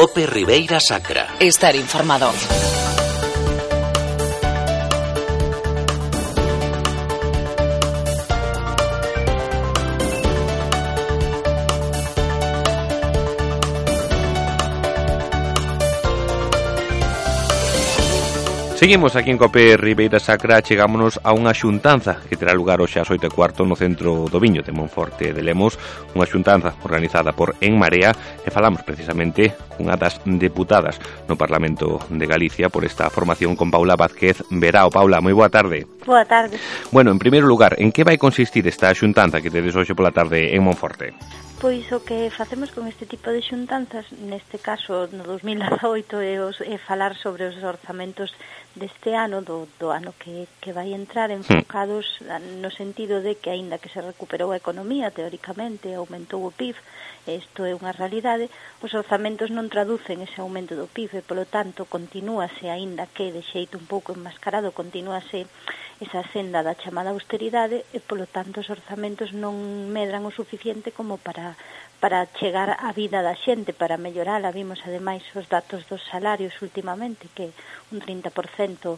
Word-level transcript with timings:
Cope 0.00 0.24
Ribeira 0.24 0.80
Sacra. 0.80 1.36
Estar 1.38 1.76
informado. 1.76 2.32
Seguimos 18.80 19.14
aquí 19.14 19.30
en 19.30 19.36
Copé 19.36 19.76
Ribeira 19.76 20.18
Sacra 20.18 20.62
Chegámonos 20.62 21.20
a 21.20 21.36
unha 21.36 21.52
xuntanza 21.52 22.16
que 22.24 22.40
terá 22.40 22.56
lugar 22.56 22.80
hoxe 22.80 22.96
ás 22.96 23.12
8 23.12 23.28
e 23.28 23.28
cuarto 23.28 23.68
no 23.68 23.76
centro 23.76 24.24
do 24.24 24.40
Viño 24.40 24.64
de 24.64 24.72
Monforte 24.72 25.36
de 25.36 25.44
Lemos 25.44 25.76
Unha 26.16 26.24
xuntanza 26.24 26.72
organizada 26.80 27.36
por 27.36 27.60
En 27.60 27.76
Marea 27.76 28.16
E 28.40 28.48
falamos 28.48 28.80
precisamente 28.80 29.52
cunha 29.76 30.00
das 30.00 30.16
deputadas 30.24 30.96
no 31.28 31.36
Parlamento 31.36 32.00
de 32.08 32.24
Galicia 32.24 32.72
Por 32.72 32.88
esta 32.88 33.12
formación 33.12 33.52
con 33.52 33.68
Paula 33.68 34.00
Vázquez 34.00 34.40
Verao 34.48 34.88
Paula, 34.88 35.20
moi 35.20 35.36
boa 35.36 35.52
tarde. 35.52 35.84
Boa 36.08 36.24
tarde. 36.24 36.56
Bueno, 36.88 37.12
en 37.12 37.20
primeiro 37.20 37.44
lugar, 37.44 37.76
en 37.76 37.92
que 37.92 38.00
vai 38.00 38.16
consistir 38.16 38.64
esta 38.64 38.88
xuntanza 38.96 39.44
que 39.44 39.52
tedes 39.52 39.76
hoxe 39.76 39.92
pola 39.92 40.08
tarde 40.08 40.56
en 40.56 40.64
Monforte? 40.64 41.12
Pois 41.60 41.84
o 41.92 42.00
que 42.00 42.32
facemos 42.32 42.72
con 42.72 42.88
este 42.88 43.04
tipo 43.04 43.28
de 43.28 43.44
xuntanzas, 43.44 44.08
neste 44.16 44.56
caso 44.56 45.12
no 45.12 45.28
2018, 45.28 46.16
é, 46.24 46.40
os, 46.40 46.56
é 46.64 46.80
falar 46.80 47.12
sobre 47.20 47.44
os 47.52 47.60
orzamentos 47.60 48.32
deste 48.72 49.12
ano, 49.12 49.42
do, 49.42 49.68
do 49.76 49.92
ano 49.92 50.16
que, 50.16 50.48
que 50.56 50.72
vai 50.72 50.96
entrar, 50.96 51.28
hmm. 51.28 51.44
enfocados 51.44 52.06
no 52.64 52.70
sentido 52.72 53.20
de 53.20 53.36
que, 53.36 53.52
aínda 53.52 53.76
que 53.76 53.92
se 53.92 54.00
recuperou 54.00 54.52
a 54.52 54.56
economía, 54.56 55.12
teóricamente, 55.12 55.92
aumentou 55.92 56.48
o 56.48 56.54
PIB, 56.54 56.80
isto 57.28 57.68
é 57.68 57.76
unha 57.76 57.92
realidade, 57.92 58.48
os 58.80 58.96
orzamentos 58.96 59.52
non 59.52 59.68
traducen 59.68 60.24
ese 60.24 60.40
aumento 60.40 60.72
do 60.72 60.88
PIB, 60.88 61.20
e, 61.20 61.26
polo 61.26 61.44
tanto, 61.44 61.84
continúase, 61.84 62.72
aínda 62.72 63.04
que 63.12 63.34
de 63.36 63.44
xeito 63.44 63.76
un 63.76 63.84
pouco 63.84 64.16
enmascarado, 64.16 64.72
continúase 64.72 65.44
esa 66.00 66.24
senda 66.32 66.64
da 66.64 66.72
chamada 66.72 67.12
austeridade, 67.12 67.84
e, 67.92 68.00
polo 68.00 68.24
tanto, 68.24 68.64
os 68.64 68.72
orzamentos 68.72 69.36
non 69.36 69.52
medran 69.92 70.24
o 70.24 70.32
suficiente 70.32 70.96
como 70.96 71.20
para 71.20 71.49
para 72.00 72.24
chegar 72.40 72.80
á 72.80 72.90
vida 72.96 73.20
da 73.20 73.36
xente, 73.36 73.76
para 73.76 74.00
mellorala. 74.00 74.56
Vimos 74.56 74.80
ademais 74.88 75.22
os 75.36 75.46
datos 75.46 75.84
dos 75.90 76.02
salarios 76.08 76.56
últimamente, 76.64 77.28
que 77.36 77.52
un 77.92 78.00
30% 78.00 78.96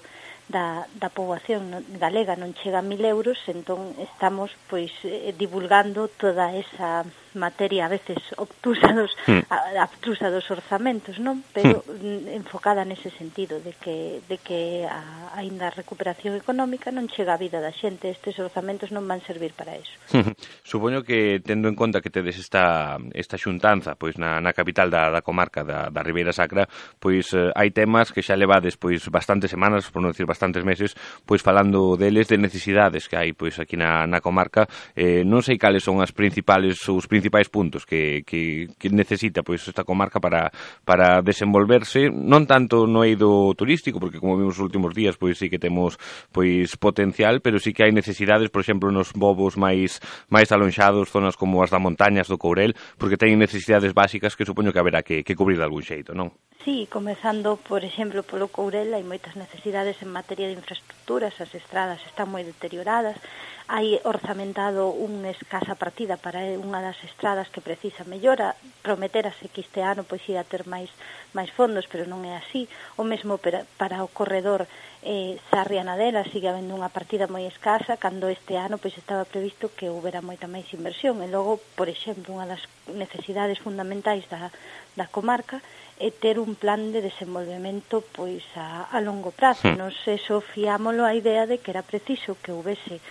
da, 0.48 0.86
da 0.98 1.08
poboación 1.10 1.70
galega 1.98 2.38
non 2.38 2.54
chega 2.54 2.78
a 2.78 2.86
1000 2.86 3.02
euros, 3.06 3.38
entón 3.50 3.94
estamos 3.98 4.54
pois 4.70 4.90
eh, 5.02 5.34
divulgando 5.34 6.06
toda 6.06 6.54
esa 6.54 7.06
materia 7.34 7.86
a 7.86 7.92
veces 7.92 8.18
obtusa 8.36 8.92
dos, 8.92 9.10
mm. 9.26 9.48
obtusa 9.82 10.30
dos 10.30 10.48
orzamentos, 10.50 11.18
non? 11.18 11.42
Pero 11.52 11.82
mm. 11.86 12.32
enfocada 12.36 12.84
nese 12.84 13.10
sentido 13.10 13.58
de 13.60 13.72
que, 13.76 14.20
de 14.28 14.38
que 14.38 14.86
a, 14.86 15.34
ainda 15.34 15.68
a 15.68 15.74
recuperación 15.74 16.36
económica 16.36 16.92
non 16.92 17.08
chega 17.08 17.34
á 17.34 17.40
vida 17.40 17.58
da 17.58 17.72
xente, 17.72 18.12
estes 18.12 18.38
orzamentos 18.38 18.92
non 18.92 19.04
van 19.08 19.24
servir 19.24 19.56
para 19.56 19.74
eso. 19.76 19.94
Supoño 20.62 21.02
que 21.02 21.40
tendo 21.40 21.68
en 21.68 21.76
conta 21.76 22.04
que 22.04 22.12
tedes 22.12 22.36
esta, 22.38 22.98
esta 23.16 23.40
xuntanza 23.40 23.96
pois 23.96 24.20
na, 24.20 24.38
na 24.40 24.52
capital 24.52 24.92
da, 24.92 25.08
da 25.08 25.24
comarca 25.24 25.64
da, 25.64 25.88
da 25.88 26.00
Ribeira 26.04 26.32
Sacra, 26.32 26.68
pois 27.00 27.32
eh, 27.32 27.50
hai 27.56 27.72
temas 27.72 28.12
que 28.12 28.22
xa 28.22 28.36
levades 28.36 28.76
pois 28.76 29.02
bastantes 29.08 29.50
semanas, 29.50 29.88
por 29.88 30.04
non 30.04 30.12
decir 30.12 30.28
bastantes 30.28 30.62
meses, 30.62 30.94
pois 31.24 31.40
falando 31.40 31.96
deles 31.96 32.28
de 32.28 32.36
necesidades 32.36 33.08
que 33.08 33.16
hai 33.16 33.32
pois 33.32 33.56
aquí 33.58 33.78
na, 33.78 34.04
na 34.06 34.20
comarca, 34.20 34.68
eh, 34.94 35.24
non 35.24 35.40
sei 35.40 35.56
cales 35.56 35.82
son 35.82 36.04
as 36.04 36.12
principales 36.12 36.76
os 36.86 37.06
principales 37.08 37.21
principais 37.22 37.48
puntos 37.48 37.86
que, 37.86 38.24
que, 38.26 38.66
que 38.74 38.90
necesita 38.90 39.46
pois 39.46 39.62
esta 39.62 39.86
comarca 39.86 40.18
para, 40.18 40.50
para 40.82 41.22
desenvolverse, 41.22 42.10
non 42.10 42.50
tanto 42.50 42.90
no 42.90 43.06
eido 43.06 43.54
turístico, 43.54 44.02
porque 44.02 44.18
como 44.18 44.34
vimos 44.34 44.58
os 44.58 44.66
últimos 44.66 44.90
días, 44.90 45.14
pois 45.14 45.38
sí 45.38 45.46
que 45.46 45.62
temos 45.62 46.02
pois 46.34 46.74
potencial, 46.82 47.38
pero 47.38 47.62
sí 47.62 47.70
que 47.70 47.86
hai 47.86 47.94
necesidades, 47.94 48.50
por 48.50 48.66
exemplo, 48.66 48.90
nos 48.90 49.14
bobos 49.14 49.54
máis 49.54 50.02
máis 50.26 50.50
alonxados, 50.50 51.14
zonas 51.14 51.38
como 51.38 51.62
as 51.62 51.70
da 51.70 51.78
montañas 51.78 52.26
do 52.26 52.42
Courel, 52.42 52.74
porque 52.98 53.14
teñen 53.14 53.38
necesidades 53.38 53.94
básicas 53.94 54.34
que 54.34 54.42
supoño 54.42 54.74
que 54.74 54.82
haberá 54.82 55.06
que, 55.06 55.22
que 55.22 55.38
cubrir 55.38 55.62
de 55.62 55.66
algún 55.70 55.86
xeito, 55.86 56.10
non? 56.18 56.34
Sí, 56.64 56.86
comezando, 56.92 57.56
por 57.56 57.84
exemplo, 57.84 58.22
polo 58.22 58.46
Courel, 58.46 58.94
hai 58.94 59.02
moitas 59.02 59.34
necesidades 59.34 59.98
en 59.98 60.14
materia 60.14 60.46
de 60.46 60.54
infraestructuras, 60.54 61.34
as 61.42 61.50
estradas 61.58 61.98
están 62.06 62.30
moi 62.30 62.46
deterioradas, 62.46 63.18
hai 63.66 63.98
orzamentado 64.06 64.94
unha 64.94 65.34
escasa 65.34 65.74
partida 65.74 66.14
para 66.22 66.38
unha 66.54 66.78
das 66.78 67.02
estradas 67.02 67.50
que 67.50 67.66
precisa 67.66 68.06
mellora, 68.06 68.54
prometerase 68.86 69.50
que 69.50 69.66
este 69.66 69.82
ano 69.82 70.06
pois 70.06 70.22
ia 70.30 70.46
ter 70.46 70.62
máis 70.70 70.86
máis 71.34 71.50
fondos, 71.50 71.90
pero 71.90 72.06
non 72.06 72.22
é 72.22 72.38
así, 72.38 72.70
o 72.94 73.02
mesmo 73.02 73.42
para 73.42 74.06
o 74.06 74.12
corredor 74.14 74.70
eh, 75.02 75.38
Sarria 75.50 75.82
Nadela 75.82 76.22
sigue 76.30 76.46
habendo 76.46 76.78
unha 76.78 76.86
partida 76.86 77.26
moi 77.26 77.42
escasa 77.50 77.98
cando 77.98 78.30
este 78.30 78.54
ano 78.54 78.78
pois 78.78 78.94
estaba 78.94 79.26
previsto 79.26 79.74
que 79.74 79.90
houbera 79.90 80.22
moita 80.22 80.46
máis 80.46 80.70
inversión 80.70 81.18
e 81.20 81.26
logo, 81.26 81.58
por 81.74 81.90
exemplo, 81.90 82.30
unha 82.30 82.46
das 82.46 82.62
necesidades 82.86 83.58
fundamentais 83.58 84.22
da, 84.30 84.54
da 84.94 85.10
comarca 85.10 85.58
é 85.98 86.14
ter 86.14 86.38
un 86.38 86.54
plan 86.54 86.94
de 86.94 87.02
desenvolvemento 87.02 88.06
pois 88.14 88.46
a, 88.54 88.86
a 88.94 88.98
longo 89.02 89.34
prazo. 89.34 89.66
Sí. 89.66 89.74
Nos 89.74 89.98
eso 90.06 90.38
fiámolo 90.38 91.02
a 91.02 91.18
idea 91.18 91.50
de 91.50 91.58
que 91.58 91.74
era 91.74 91.82
preciso 91.82 92.38
que 92.38 92.54
houbese 92.54 93.02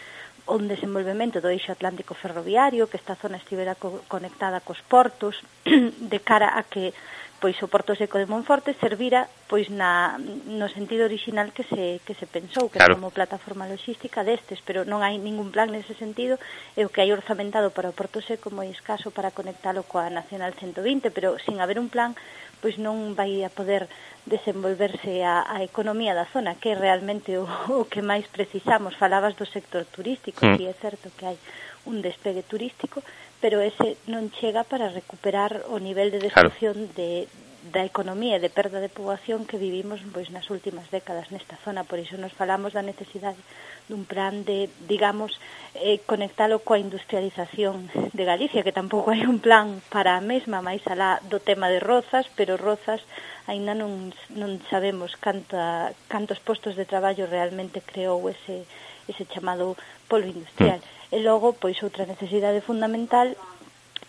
un 0.48 0.68
desenvolvemento 0.68 1.40
do 1.40 1.52
eixo 1.52 1.72
atlántico 1.76 2.16
ferroviario, 2.16 2.88
que 2.88 2.98
esta 2.98 3.20
zona 3.20 3.38
estivera 3.38 3.76
co 3.76 4.04
conectada 4.08 4.64
cos 4.64 4.80
portos, 4.88 5.40
de 5.68 6.20
cara 6.24 6.56
a 6.56 6.64
que 6.64 6.96
pois 7.42 7.58
o 7.66 7.68
Porto 7.68 7.98
Seco 7.98 8.22
de 8.22 8.30
Monforte 8.30 8.78
servira 8.78 9.26
pois 9.50 9.68
na, 9.74 10.22
no 10.46 10.70
sentido 10.70 11.10
original 11.10 11.50
que 11.52 11.66
se, 11.66 11.98
que 12.06 12.14
se 12.14 12.30
pensou, 12.30 12.70
que 12.70 12.78
claro. 12.78 12.96
como 12.96 13.10
plataforma 13.10 13.66
logística 13.66 14.22
destes, 14.22 14.62
pero 14.62 14.86
non 14.86 15.02
hai 15.02 15.18
ningún 15.18 15.50
plan 15.50 15.74
nese 15.74 15.98
sentido, 15.98 16.38
e 16.78 16.86
o 16.86 16.94
que 16.94 17.02
hai 17.02 17.10
orzamentado 17.10 17.74
para 17.74 17.90
o 17.90 17.98
Porto 17.98 18.22
Seco 18.22 18.54
moi 18.54 18.70
escaso 18.70 19.10
para 19.10 19.34
conectalo 19.34 19.82
coa 19.82 20.14
Nacional 20.14 20.54
120, 20.54 21.10
pero 21.10 21.42
sin 21.42 21.58
haber 21.60 21.82
un 21.82 21.90
plan, 21.90 22.14
pois 22.62 22.78
non 22.78 23.18
vai 23.18 23.42
a 23.42 23.50
poder 23.50 23.90
desenvolverse 24.30 25.26
a, 25.26 25.50
a 25.50 25.66
economía 25.66 26.14
da 26.14 26.30
zona, 26.30 26.62
que 26.62 26.72
é 26.72 26.78
realmente 26.78 27.42
o, 27.42 27.50
o 27.74 27.90
que 27.90 28.06
máis 28.06 28.30
precisamos. 28.30 28.94
Falabas 28.94 29.34
do 29.34 29.50
sector 29.50 29.90
turístico, 29.90 30.46
mm. 30.46 30.62
si 30.62 30.70
é 30.70 30.76
certo 30.78 31.10
que 31.18 31.26
hai 31.26 31.38
un 31.90 32.06
despegue 32.06 32.46
turístico, 32.46 33.02
pero 33.42 33.60
ese 33.60 33.98
non 34.06 34.30
chega 34.30 34.62
para 34.64 34.94
recuperar 34.94 35.66
o 35.74 35.82
nivel 35.82 36.14
de 36.14 36.22
destrucción 36.22 36.88
claro. 36.88 36.96
de, 36.96 37.10
da 37.74 37.86
economía 37.86 38.38
e 38.38 38.44
de 38.44 38.50
perda 38.50 38.82
de 38.82 38.90
poboación 38.90 39.46
que 39.46 39.62
vivimos 39.62 40.02
pois 40.14 40.34
nas 40.34 40.50
últimas 40.50 40.90
décadas 40.90 41.30
nesta 41.30 41.58
zona, 41.62 41.86
por 41.86 42.02
iso 42.02 42.18
nos 42.18 42.34
falamos 42.34 42.74
da 42.74 42.82
necesidade 42.82 43.38
dun 43.86 44.06
plan 44.06 44.42
de, 44.46 44.70
digamos, 44.90 45.38
eh, 45.78 46.02
conectalo 46.10 46.66
coa 46.66 46.82
industrialización 46.82 47.90
de 48.14 48.24
Galicia, 48.26 48.66
que 48.66 48.74
tampouco 48.74 49.14
hai 49.14 49.26
un 49.30 49.38
plan 49.38 49.82
para 49.94 50.18
a 50.18 50.26
mesma, 50.26 50.66
máis 50.66 50.82
alá 50.90 51.22
do 51.26 51.38
tema 51.38 51.70
de 51.70 51.78
Rozas, 51.78 52.26
pero 52.34 52.58
Rozas 52.58 53.02
aínda 53.46 53.78
non, 53.78 54.10
non 54.34 54.58
sabemos 54.70 55.18
canta, 55.18 55.94
cantos 56.10 56.42
postos 56.42 56.74
de 56.74 56.90
traballo 56.90 57.30
realmente 57.30 57.82
creou 57.82 58.22
ese, 58.30 58.66
ese 59.12 59.28
chamado 59.28 59.76
polo 60.08 60.26
industrial. 60.26 60.80
Mm. 60.80 61.16
E 61.16 61.18
logo, 61.20 61.54
pois, 61.60 61.76
outra 61.84 62.08
necesidade 62.08 62.64
fundamental 62.64 63.36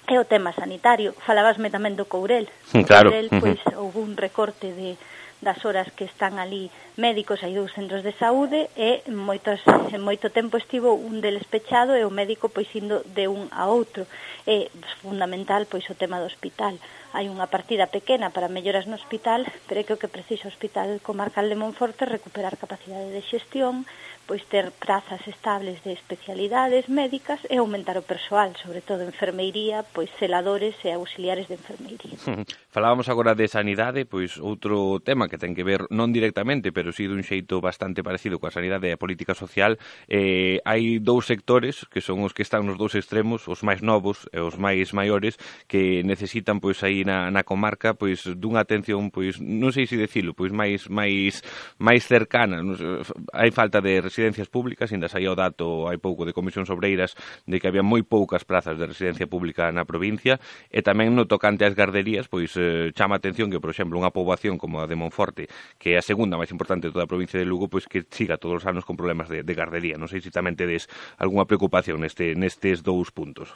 é 0.06 0.16
o 0.18 0.24
tema 0.24 0.54
sanitario. 0.54 1.12
Falabasme 1.26 1.68
tamén 1.68 1.98
do 1.98 2.06
Courel. 2.06 2.46
Claro. 2.86 3.10
O 3.10 3.12
Courel, 3.12 3.28
pois, 3.42 3.58
uh 3.66 3.74
-huh. 3.74 3.80
houve 3.82 3.98
un 3.98 4.14
recorte 4.14 4.70
de 4.70 4.94
das 5.42 5.64
horas 5.66 5.90
que 5.90 6.04
están 6.04 6.38
ali 6.38 6.70
médicos, 6.94 7.42
hai 7.42 7.50
dous 7.50 7.74
centros 7.74 8.06
de 8.06 8.14
saúde 8.14 8.70
e 8.78 9.02
moitos, 9.10 9.58
moito 9.98 10.30
tempo 10.30 10.54
estivo 10.54 10.94
un 10.94 11.18
deles 11.18 11.42
pechado 11.50 11.98
e 11.98 12.06
o 12.06 12.14
médico 12.14 12.46
pois 12.46 12.70
indo 12.78 13.02
de 13.02 13.26
un 13.26 13.50
a 13.50 13.66
outro. 13.66 14.06
É 14.46 14.70
fundamental 15.02 15.66
pois 15.66 15.82
o 15.90 15.98
tema 15.98 16.22
do 16.22 16.30
hospital 16.30 16.78
hai 17.12 17.28
unha 17.28 17.48
partida 17.52 17.92
pequena 17.92 18.32
para 18.32 18.48
melloras 18.48 18.88
no 18.88 18.96
hospital, 18.96 19.44
pero 19.68 19.80
é 19.80 19.84
que 19.84 19.94
o 19.94 20.00
que 20.00 20.08
precisa 20.08 20.48
o 20.48 20.52
Hospital 20.52 21.00
Comarcal 21.04 21.46
de 21.48 21.60
Monforte 21.60 22.08
recuperar 22.08 22.56
capacidade 22.56 23.12
de 23.12 23.20
xestión, 23.20 23.84
pois 24.26 24.46
ter 24.48 24.70
prazas 24.72 25.20
estables 25.28 25.82
de 25.84 25.92
especialidades 25.92 26.88
médicas 26.88 27.42
e 27.50 27.58
aumentar 27.58 27.98
o 27.98 28.06
persoal, 28.06 28.54
sobre 28.56 28.80
todo 28.80 29.04
enfermeiría, 29.04 29.84
pois 29.92 30.08
celadores 30.16 30.78
e 30.86 30.94
auxiliares 30.94 31.50
de 31.50 31.60
enfermeiría. 31.60 32.16
Falábamos 32.72 33.12
agora 33.12 33.36
de 33.36 33.44
sanidade, 33.50 34.08
pois 34.08 34.40
outro 34.40 35.02
tema 35.04 35.28
que 35.28 35.36
ten 35.36 35.52
que 35.52 35.66
ver 35.66 35.84
non 35.92 36.14
directamente, 36.14 36.72
pero 36.72 36.94
si 36.94 37.04
sí 37.04 37.10
dun 37.10 37.26
xeito 37.26 37.60
bastante 37.60 38.00
parecido 38.00 38.40
coa 38.40 38.54
sanidade 38.54 38.88
e 38.88 38.94
a 38.94 39.00
política 39.00 39.36
social, 39.36 39.76
eh, 40.08 40.64
hai 40.64 40.96
dous 41.02 41.28
sectores 41.28 41.84
que 41.92 42.00
son 42.00 42.24
os 42.24 42.32
que 42.32 42.46
están 42.46 42.64
nos 42.64 42.80
dous 42.80 42.96
extremos, 42.96 43.44
os 43.50 43.60
máis 43.60 43.84
novos 43.84 44.30
e 44.32 44.40
os 44.40 44.56
máis 44.56 44.94
maiores, 44.96 45.36
que 45.68 46.00
necesitan 46.06 46.62
pois 46.62 46.80
aí 46.86 47.01
ali 47.02 47.04
na, 47.04 47.30
na 47.30 47.42
comarca 47.42 47.94
pois 47.94 48.24
dunha 48.38 48.62
atención 48.62 49.10
pois 49.10 49.42
non 49.42 49.74
sei 49.74 49.86
se 49.90 49.98
dicilo, 49.98 50.32
pois 50.32 50.54
máis 50.54 50.86
máis 50.86 51.42
máis 51.82 52.06
cercana, 52.06 52.62
non 52.62 52.78
sei, 52.78 53.02
hai 53.34 53.50
falta 53.50 53.82
de 53.82 53.98
residencias 54.00 54.46
públicas, 54.46 54.90
ainda 54.94 55.10
saía 55.10 55.34
o 55.34 55.36
dato 55.36 55.90
hai 55.90 55.98
pouco 55.98 56.22
de 56.24 56.32
comisións 56.32 56.70
obreiras 56.70 57.18
de 57.44 57.58
que 57.58 57.66
había 57.66 57.82
moi 57.82 58.06
poucas 58.06 58.46
prazas 58.46 58.78
de 58.78 58.86
residencia 58.86 59.26
pública 59.26 59.68
na 59.74 59.84
provincia 59.84 60.38
e 60.70 60.80
tamén 60.80 61.12
no 61.18 61.26
tocante 61.26 61.66
ás 61.66 61.74
garderías, 61.74 62.30
pois 62.30 62.54
eh, 62.56 62.94
chama 62.94 63.18
atención 63.18 63.50
que, 63.50 63.58
por 63.58 63.74
exemplo, 63.74 63.98
unha 63.98 64.14
poboación 64.14 64.56
como 64.56 64.80
a 64.80 64.86
de 64.86 64.96
Monforte, 64.96 65.50
que 65.76 65.94
é 65.94 65.98
a 65.98 66.04
segunda 66.04 66.38
máis 66.38 66.54
importante 66.54 66.88
de 66.88 66.94
toda 66.94 67.04
a 67.04 67.10
provincia 67.10 67.36
de 67.36 67.46
Lugo, 67.46 67.66
pois 67.66 67.90
que 67.90 68.06
siga 68.06 68.38
todos 68.38 68.62
os 68.62 68.66
anos 68.68 68.86
con 68.86 68.94
problemas 68.94 69.26
de, 69.26 69.42
de 69.42 69.54
gardería. 69.54 69.98
Non 69.98 70.06
sei 70.06 70.22
se 70.22 70.30
tamén 70.30 70.54
tedes 70.54 70.86
algunha 71.18 71.48
preocupación 71.48 72.00
neste, 72.00 72.38
nestes 72.38 72.86
dous 72.86 73.10
puntos 73.10 73.50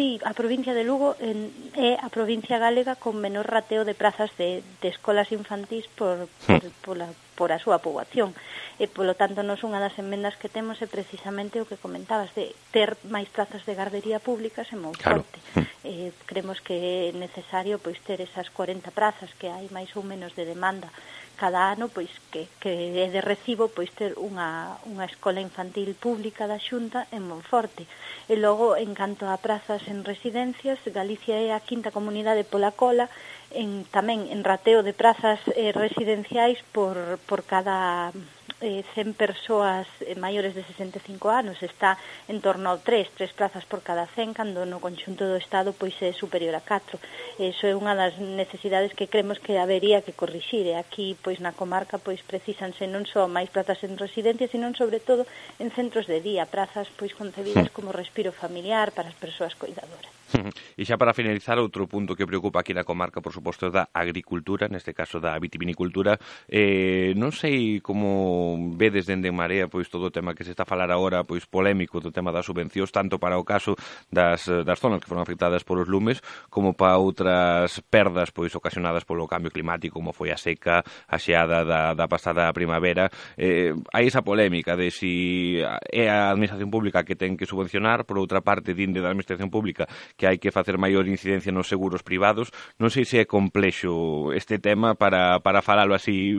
sí, 0.00 0.18
a 0.24 0.32
provincia 0.32 0.72
de 0.72 0.82
Lugo 0.82 1.14
en, 1.20 1.52
é 1.76 2.00
a 2.00 2.08
provincia 2.08 2.56
galega 2.56 2.96
con 2.96 3.20
menor 3.20 3.44
rateo 3.52 3.84
de 3.84 3.92
prazas 3.92 4.32
de, 4.40 4.64
de 4.80 4.88
escolas 4.88 5.28
infantís 5.28 5.84
hmm. 5.92 5.96
por, 6.00 6.16
por, 6.80 6.96
la 6.96 7.08
por 7.36 7.52
a 7.52 7.60
súa 7.60 7.84
poboación. 7.84 8.32
E, 8.80 8.88
polo 8.88 9.12
tanto, 9.12 9.44
nos 9.44 9.60
unha 9.60 9.76
das 9.76 10.00
enmendas 10.00 10.40
que 10.40 10.48
temos 10.48 10.80
é 10.80 10.88
precisamente 10.88 11.60
o 11.60 11.68
que 11.68 11.76
comentabas, 11.76 12.32
de 12.32 12.56
ter 12.72 12.96
máis 13.12 13.28
plazas 13.28 13.60
de 13.68 13.76
gardería 13.76 14.24
públicas 14.24 14.72
en 14.72 14.80
moi 14.80 14.96
claro. 14.96 15.20
forte. 15.20 15.36
Eh, 15.84 16.16
creemos 16.24 16.64
que 16.64 17.12
é 17.12 17.12
necesario 17.12 17.76
pois 17.76 18.00
ter 18.00 18.24
esas 18.24 18.48
40 18.48 18.88
prazas 18.96 19.36
que 19.36 19.52
hai 19.52 19.68
máis 19.68 19.92
ou 20.00 20.04
menos 20.04 20.32
de 20.32 20.48
demanda 20.48 20.88
cada 21.40 21.72
ano 21.72 21.88
pois 21.88 22.12
que, 22.28 22.52
que 22.60 23.00
é 23.00 23.08
de 23.08 23.24
recibo 23.24 23.72
pois 23.72 23.88
ter 23.96 24.12
unha, 24.20 24.76
unha 24.84 25.08
escola 25.08 25.40
infantil 25.40 25.96
pública 25.96 26.44
da 26.44 26.60
Xunta 26.60 27.08
en 27.16 27.24
Monforte. 27.24 27.88
E 28.28 28.36
logo, 28.36 28.76
en 28.76 28.92
canto 28.92 29.24
a 29.24 29.40
prazas 29.40 29.80
en 29.88 30.04
residencias, 30.04 30.76
Galicia 30.92 31.40
é 31.40 31.56
a 31.56 31.64
quinta 31.64 31.88
comunidade 31.96 32.44
pola 32.44 32.76
cola 32.76 33.08
en, 33.56 33.88
tamén 33.88 34.28
en 34.28 34.44
rateo 34.44 34.84
de 34.84 34.92
prazas 34.92 35.40
eh, 35.56 35.72
residenciais 35.72 36.60
por, 36.76 36.94
por 37.24 37.40
cada 37.48 38.12
eh, 38.60 38.84
100 38.94 39.14
persoas 39.14 39.88
eh, 40.00 40.14
maiores 40.14 40.54
de 40.54 40.64
65 40.64 41.30
anos 41.30 41.62
está 41.62 41.96
en 42.28 42.40
torno 42.40 42.70
ao 42.70 42.78
3, 42.78 43.08
3 43.16 43.32
plazas 43.32 43.64
por 43.64 43.82
cada 43.82 44.06
100, 44.06 44.36
cando 44.36 44.68
no 44.68 44.80
conxunto 44.80 45.24
do 45.24 45.40
Estado 45.40 45.72
pois 45.72 45.96
é 46.04 46.12
superior 46.12 46.54
a 46.54 46.62
4. 46.62 47.00
Eso 47.40 47.64
é 47.66 47.74
unha 47.74 47.96
das 47.96 48.20
necesidades 48.20 48.92
que 48.92 49.08
cremos 49.08 49.40
que 49.40 49.56
habería 49.56 50.04
que 50.04 50.16
corrixir. 50.16 50.68
E 50.68 50.76
aquí, 50.76 51.16
pois 51.24 51.40
na 51.40 51.56
comarca, 51.56 51.96
pois 51.96 52.20
precisanse 52.20 52.84
non 52.86 53.08
só 53.08 53.24
máis 53.26 53.48
plazas 53.48 53.80
en 53.82 53.96
residencias, 53.96 54.52
sino 54.52 54.68
sobre 54.76 55.00
todo 55.00 55.24
en 55.58 55.72
centros 55.72 56.04
de 56.04 56.20
día, 56.20 56.46
prazas 56.46 56.92
pois 56.94 57.16
concebidas 57.16 57.72
como 57.72 57.96
respiro 57.96 58.30
familiar 58.30 58.92
para 58.92 59.08
as 59.08 59.16
persoas 59.16 59.56
cuidadoras. 59.56 60.12
E 60.76 60.82
xa 60.84 61.00
para 61.00 61.14
finalizar, 61.14 61.58
outro 61.58 61.86
punto 61.86 62.14
que 62.18 62.26
preocupa 62.26 62.60
aquí 62.60 62.74
na 62.74 62.84
comarca, 62.86 63.22
por 63.22 63.32
suposto, 63.32 63.70
da 63.70 63.88
agricultura, 63.94 64.66
neste 64.66 64.92
caso 64.92 65.22
da 65.22 65.36
vitivinicultura. 65.38 66.18
Eh, 66.50 67.14
non 67.14 67.30
sei 67.30 67.78
como 67.84 68.74
vedes 68.74 69.06
dende 69.06 69.30
Marea 69.30 69.70
pois 69.70 69.86
todo 69.86 70.10
o 70.10 70.14
tema 70.14 70.34
que 70.34 70.42
se 70.42 70.50
está 70.50 70.66
a 70.66 70.70
falar 70.70 70.90
agora, 70.90 71.22
pois 71.22 71.46
polémico 71.46 72.02
do 72.02 72.10
tema 72.10 72.34
das 72.34 72.48
subvencións, 72.50 72.90
tanto 72.90 73.22
para 73.22 73.38
o 73.38 73.44
caso 73.46 73.78
das, 74.10 74.48
das 74.48 74.78
eh, 74.78 74.82
zonas 74.82 74.98
que 74.98 75.06
foron 75.06 75.22
afectadas 75.22 75.62
polos 75.62 75.86
lumes, 75.86 76.18
como 76.50 76.74
para 76.74 76.98
outras 76.98 77.78
perdas 77.86 78.34
pois 78.34 78.50
ocasionadas 78.56 79.06
polo 79.06 79.30
cambio 79.30 79.54
climático, 79.54 80.00
como 80.00 80.10
foi 80.10 80.34
a 80.34 80.38
seca, 80.40 80.82
a 80.82 81.16
xeada 81.20 81.62
da, 81.62 81.94
da 81.94 82.06
pasada 82.10 82.50
primavera. 82.50 83.12
Eh, 83.38 83.76
hai 83.94 84.10
esa 84.10 84.26
polémica 84.26 84.74
de 84.74 84.90
si 84.90 85.62
é 85.62 86.10
a 86.10 86.34
administración 86.34 86.72
pública 86.72 87.06
que 87.06 87.14
ten 87.14 87.36
que 87.36 87.46
subvencionar, 87.46 88.08
por 88.08 88.18
outra 88.18 88.42
parte, 88.42 88.74
dinde 88.74 88.98
da 88.98 89.12
administración 89.12 89.52
pública 89.52 89.86
que 90.16 90.26
hai 90.26 90.39
que 90.40 90.50
facer 90.50 90.80
maior 90.80 91.06
incidencia 91.06 91.52
nos 91.52 91.68
seguros 91.68 92.02
privados. 92.02 92.48
Non 92.80 92.88
sei 92.88 93.04
se 93.04 93.20
é 93.20 93.28
complexo 93.28 94.32
este 94.32 94.56
tema 94.56 94.96
para, 94.96 95.38
para 95.44 95.60
falalo 95.60 95.92
así 95.92 96.34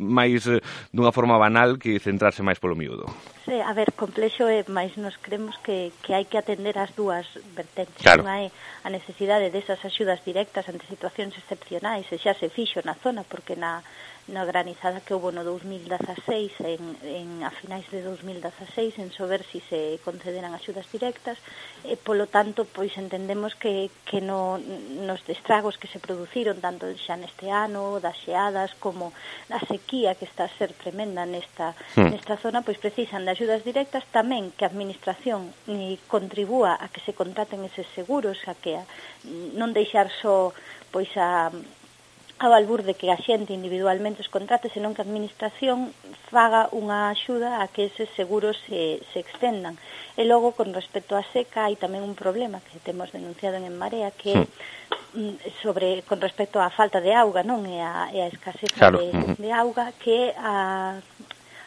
máis 0.00 0.48
eh, 0.48 0.64
dunha 0.90 1.12
forma 1.12 1.36
banal 1.36 1.76
que 1.76 2.00
centrarse 2.00 2.40
máis 2.40 2.58
polo 2.58 2.74
miúdo. 2.74 3.06
Sí, 3.46 3.54
a 3.60 3.70
ver, 3.76 3.94
complexo 3.94 4.48
é, 4.50 4.66
máis 4.66 4.96
nos 4.98 5.14
cremos 5.22 5.54
que, 5.62 5.94
que 6.02 6.16
hai 6.16 6.26
que 6.26 6.40
atender 6.40 6.74
as 6.80 6.90
dúas 6.98 7.28
vertentes. 7.54 8.02
Claro. 8.02 8.26
Unha 8.26 8.48
é 8.48 8.54
a 8.82 8.88
necesidade 8.90 9.54
desas 9.54 9.78
axudas 9.86 10.18
directas 10.26 10.66
ante 10.66 10.88
situacións 10.90 11.36
excepcionais, 11.38 12.08
e 12.10 12.16
xa 12.18 12.34
se 12.34 12.50
fixo 12.50 12.82
na 12.82 12.98
zona, 12.98 13.22
porque 13.22 13.54
na 13.54 13.84
na 14.28 14.42
granizada 14.44 14.98
que 15.00 15.14
houve 15.14 15.30
no 15.30 15.46
2016 15.46 16.58
en, 16.66 16.82
en 17.06 17.28
a 17.46 17.54
finais 17.54 17.86
de 17.94 18.02
2016 18.02 18.98
en 18.98 19.14
sober 19.14 19.46
si 19.46 19.62
se 19.70 20.02
concederan 20.02 20.50
axudas 20.50 20.90
directas 20.90 21.38
e 21.86 21.94
polo 21.94 22.26
tanto 22.26 22.66
pois 22.66 22.90
entendemos 22.98 23.54
que, 23.54 23.86
que 24.02 24.18
no, 24.18 24.58
nos 25.06 25.22
destragos 25.30 25.78
que 25.78 25.86
se 25.86 26.02
produciron 26.02 26.58
tanto 26.58 26.90
xa 26.98 27.14
neste 27.14 27.54
ano 27.54 28.02
das 28.02 28.18
xeadas 28.18 28.74
como 28.82 29.14
a 29.46 29.62
sequía 29.62 30.18
que 30.18 30.26
está 30.26 30.50
a 30.50 30.56
ser 30.58 30.74
tremenda 30.74 31.22
nesta, 31.22 31.78
mm. 31.94 32.10
nesta 32.10 32.34
zona 32.34 32.66
pois 32.66 32.82
precisan 32.82 33.22
de 33.22 33.30
axudas 33.30 33.62
directas 33.62 34.02
tamén 34.10 34.50
que 34.58 34.66
a 34.66 34.70
administración 34.74 35.54
ni 35.70 36.02
contribúa 36.10 36.74
a 36.74 36.90
que 36.90 36.98
se 37.06 37.14
contraten 37.14 37.62
eses 37.62 37.86
seguros 37.94 38.42
a 38.50 38.58
que 38.58 38.74
a, 38.74 38.82
non 39.54 39.70
deixar 39.70 40.10
só 40.18 40.50
pois 40.90 41.14
a, 41.14 41.54
a 42.38 42.48
valbur 42.48 42.84
de 42.84 42.92
que 42.92 43.08
a 43.08 43.16
xente 43.16 43.56
individualmente 43.56 44.20
os 44.20 44.28
contrate, 44.28 44.68
senón 44.68 44.92
que 44.92 45.00
a 45.00 45.08
administración 45.08 45.96
faga 46.28 46.68
unha 46.68 47.08
axuda 47.08 47.64
a 47.64 47.66
que 47.72 47.88
eses 47.88 48.12
seguros 48.12 48.60
se, 48.68 49.00
se 49.12 49.24
extendan. 49.24 49.80
E 50.20 50.28
logo, 50.28 50.52
con 50.52 50.76
respecto 50.76 51.16
á 51.16 51.24
seca, 51.32 51.64
hai 51.64 51.80
tamén 51.80 52.04
un 52.04 52.12
problema 52.12 52.60
que 52.60 52.76
temos 52.84 53.08
denunciado 53.08 53.56
en 53.56 53.72
Marea, 53.80 54.12
que 54.12 54.36
hmm. 54.36 54.48
mm, 55.16 55.34
sobre 55.64 56.04
con 56.04 56.20
respecto 56.20 56.60
á 56.60 56.68
falta 56.68 57.00
de 57.00 57.16
auga, 57.16 57.40
non? 57.40 57.64
E 57.64 57.80
a, 57.80 58.12
e 58.12 58.20
a 58.20 58.28
escaseza 58.28 58.76
claro. 58.76 59.00
de, 59.00 59.08
de 59.40 59.50
auga, 59.56 59.96
que 59.96 60.36
a 60.36 61.00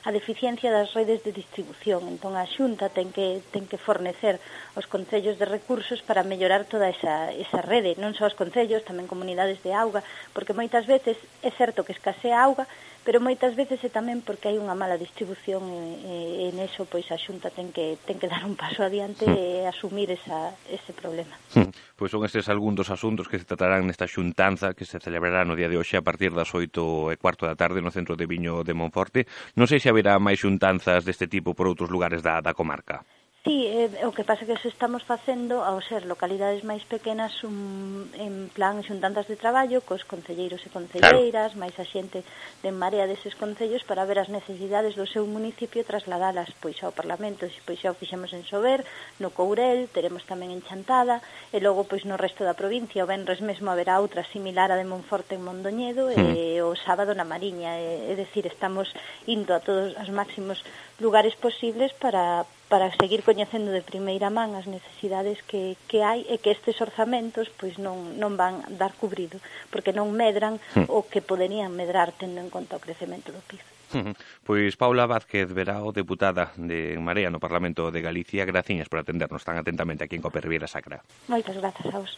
a 0.06 0.12
deficiencia 0.12 0.72
das 0.72 0.94
redes 0.96 1.24
de 1.24 1.36
distribución. 1.36 2.07
Entón 2.07 2.40
a 2.40 2.48
Xunta 2.48 2.88
ten 2.88 3.12
que, 3.12 3.44
ten 3.51 3.68
que 3.68 3.75
fornecer 3.75 4.40
os 4.80 4.88
concellos 4.88 5.36
de 5.36 5.46
recursos 5.46 6.00
para 6.06 6.24
mellorar 6.24 6.63
toda 6.66 6.88
esa, 6.88 7.34
esa 7.36 7.60
rede, 7.60 8.00
non 8.00 8.16
só 8.16 8.28
os 8.31 8.38
concellos, 8.38 8.88
tamén 8.88 9.12
comunidades 9.12 9.60
de 9.66 9.75
auga, 9.75 10.06
porque 10.31 10.56
moitas 10.56 10.88
veces 10.88 11.19
é 11.44 11.51
certo 11.51 11.84
que 11.84 11.92
escasea 11.92 12.40
auga, 12.40 12.63
pero 13.10 13.26
moitas 13.26 13.58
veces 13.58 13.82
é 13.82 13.90
tamén 13.90 14.22
porque 14.22 14.54
hai 14.54 14.62
unha 14.62 14.78
mala 14.78 14.94
distribución 14.94 15.66
e, 15.66 16.46
e, 16.46 16.46
e 16.46 16.48
neso 16.54 16.86
pois 16.86 17.10
a 17.10 17.18
Xunta 17.18 17.50
ten 17.50 17.74
que 17.74 17.98
ten 18.06 18.22
que 18.22 18.30
dar 18.30 18.46
un 18.46 18.54
paso 18.54 18.86
adiante 18.86 19.26
mm. 19.26 19.34
e 19.34 19.66
asumir 19.66 20.14
esa, 20.14 20.54
ese 20.70 20.94
problema. 20.94 21.34
Mm. 21.58 21.74
Pois 21.98 22.14
son 22.14 22.22
estes 22.22 22.46
algún 22.54 22.78
dos 22.78 22.94
asuntos 22.94 23.26
que 23.26 23.42
se 23.42 23.50
tratarán 23.50 23.90
nesta 23.90 24.06
xuntanza 24.06 24.78
que 24.78 24.86
se 24.86 25.02
celebrará 25.02 25.42
no 25.42 25.58
día 25.58 25.74
de 25.74 25.82
hoxe 25.82 25.98
a 25.98 26.06
partir 26.06 26.38
das 26.38 26.54
8 26.54 27.10
e 27.10 27.18
cuarto 27.18 27.50
da 27.50 27.58
tarde 27.58 27.82
no 27.82 27.90
centro 27.90 28.14
de 28.14 28.30
Viño 28.30 28.62
de 28.62 28.78
Monforte. 28.78 29.26
Non 29.58 29.66
sei 29.66 29.82
se 29.82 29.90
haberá 29.90 30.22
máis 30.22 30.46
xuntanzas 30.46 31.02
deste 31.02 31.26
tipo 31.26 31.58
por 31.58 31.66
outros 31.66 31.90
lugares 31.90 32.22
da, 32.22 32.46
da 32.46 32.54
comarca. 32.54 33.02
Sí, 33.45 33.68
eh, 33.68 34.03
o 34.03 34.12
que 34.12 34.27
pasa 34.27 34.44
que 34.44 34.59
se 34.59 34.68
estamos 34.68 35.07
facendo 35.07 35.63
ao 35.63 35.80
ser 35.80 36.03
localidades 36.03 36.68
máis 36.68 36.83
pequenas 36.83 37.31
un, 37.47 38.12
en 38.19 38.51
plan 38.51 38.83
xuntantas 38.83 39.31
de 39.31 39.39
traballo 39.39 39.80
cos 39.80 40.03
concelleiros 40.03 40.59
e 40.68 40.69
concelleiras, 40.69 41.56
claro. 41.56 41.62
máis 41.63 41.71
a 41.80 41.88
xente 41.88 42.27
de 42.60 42.72
marea 42.75 43.08
deses 43.08 43.39
concellos 43.39 43.88
para 43.88 44.03
ver 44.03 44.19
as 44.19 44.27
necesidades 44.27 45.00
do 45.00 45.08
seu 45.08 45.24
municipio 45.24 45.79
e 45.79 45.88
trasladalas 45.88 46.51
pois 46.60 46.84
ao 46.84 46.91
Parlamento, 46.91 47.48
e 47.48 47.51
pois 47.63 47.79
xa 47.79 47.96
o 47.96 48.00
fixemos 48.00 48.36
en 48.36 48.43
Sober, 48.43 48.84
no 49.24 49.31
Courel, 49.31 49.88
teremos 49.88 50.27
tamén 50.27 50.51
en 50.51 50.60
Chantada, 50.60 51.24
e 51.55 51.63
logo 51.63 51.88
pois 51.88 52.03
no 52.03 52.19
resto 52.19 52.43
da 52.43 52.60
provincia, 52.60 53.08
o 53.08 53.10
Benres 53.10 53.39
mesmo 53.39 53.72
haberá 53.72 54.03
outra 54.03 54.27
similar 54.27 54.67
a 54.67 54.75
de 54.75 54.84
Monforte 54.84 55.39
en 55.39 55.48
Mondoñedo 55.48 56.12
mm. 56.12 56.19
e 56.19 56.60
hmm. 56.60 56.67
o 56.67 56.75
sábado 56.75 57.15
na 57.15 57.24
Mariña, 57.24 57.79
e, 57.79 58.12
é 58.12 58.13
dicir, 58.19 58.51
estamos 58.51 58.91
indo 59.31 59.55
a 59.55 59.63
todos 59.63 59.96
os 59.96 60.10
máximos 60.12 60.60
lugares 61.00 61.36
posibles 61.36 61.94
para, 61.94 62.46
para 62.68 62.91
seguir 62.96 63.24
coñecendo 63.24 63.72
de 63.72 63.82
primeira 63.82 64.29
man 64.29 64.56
as 64.56 64.68
necesidades 64.68 65.41
que, 65.48 65.75
que 65.89 66.03
hai 66.06 66.24
e 66.27 66.38
que 66.39 66.51
estes 66.51 66.79
orzamentos 66.79 67.50
pois 67.56 67.79
non, 67.82 68.20
non 68.20 68.38
van 68.38 68.62
dar 68.77 68.94
cubrido, 68.96 69.41
porque 69.74 69.96
non 69.96 70.12
medran 70.13 70.62
mm. 70.77 70.88
o 70.88 71.08
que 71.08 71.24
poderían 71.24 71.74
medrar 71.74 72.13
tendo 72.15 72.39
en 72.39 72.51
conta 72.51 72.77
o 72.77 72.84
crecemento 72.84 73.32
do 73.32 73.41
PIB. 73.48 73.63
Hmm. 73.89 74.13
Pois 74.46 74.77
Paula 74.77 75.08
Vázquez 75.08 75.50
Verao, 75.50 75.91
deputada 75.91 76.53
de 76.58 76.98
Marea 77.01 77.29
no 77.29 77.39
Parlamento 77.41 77.89
de 77.89 78.01
Galicia, 78.01 78.46
graciñas 78.46 78.89
por 78.89 79.00
atendernos 79.00 79.44
tan 79.44 79.58
atentamente 79.58 80.06
aquí 80.06 80.15
en 80.15 80.22
Cope 80.22 80.41
Ribeira 80.41 80.68
Sacra. 80.70 81.01
Moitas 81.27 81.58
grazas 81.58 81.89
a 81.89 81.98
vos. 81.98 82.13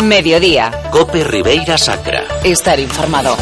Mediodía. 0.00 0.72
Cope 0.88 1.24
Ribeira 1.24 1.76
Sacra. 1.76 2.24
Estar 2.44 2.80
informado. 2.80 3.36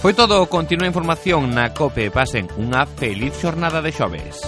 Foi 0.00 0.12
todo, 0.12 0.46
continúa 0.46 0.86
a 0.86 0.92
información 0.92 1.56
na 1.56 1.72
COPE. 1.72 2.12
Pasen 2.12 2.46
unha 2.60 2.84
feliz 2.84 3.32
xornada 3.40 3.80
de 3.80 3.90
xoves. 3.90 4.38